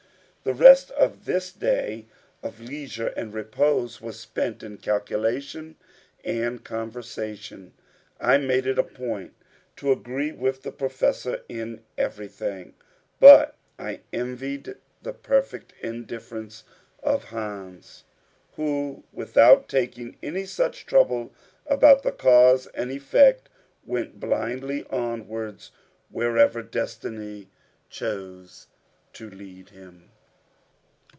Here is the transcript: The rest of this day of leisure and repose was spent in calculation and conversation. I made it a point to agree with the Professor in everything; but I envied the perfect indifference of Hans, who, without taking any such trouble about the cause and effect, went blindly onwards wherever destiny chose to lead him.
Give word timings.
The 0.43 0.55
rest 0.55 0.89
of 0.93 1.25
this 1.25 1.51
day 1.51 2.07
of 2.41 2.59
leisure 2.59 3.09
and 3.09 3.31
repose 3.31 4.01
was 4.01 4.19
spent 4.19 4.63
in 4.63 4.77
calculation 4.77 5.75
and 6.25 6.63
conversation. 6.63 7.73
I 8.19 8.39
made 8.39 8.65
it 8.65 8.79
a 8.79 8.83
point 8.83 9.35
to 9.75 9.91
agree 9.91 10.31
with 10.31 10.63
the 10.63 10.71
Professor 10.71 11.43
in 11.47 11.81
everything; 11.95 12.73
but 13.19 13.55
I 13.77 13.99
envied 14.11 14.77
the 15.03 15.13
perfect 15.13 15.73
indifference 15.79 16.63
of 17.03 17.25
Hans, 17.25 18.03
who, 18.55 19.03
without 19.13 19.69
taking 19.69 20.17
any 20.23 20.45
such 20.47 20.87
trouble 20.87 21.31
about 21.67 22.01
the 22.01 22.11
cause 22.11 22.65
and 22.73 22.89
effect, 22.89 23.47
went 23.85 24.19
blindly 24.19 24.85
onwards 24.89 25.69
wherever 26.09 26.63
destiny 26.63 27.49
chose 27.91 28.65
to 29.13 29.29
lead 29.29 29.69
him. 29.69 30.07